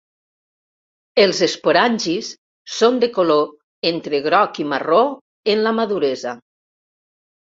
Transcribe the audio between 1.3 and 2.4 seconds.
esporangis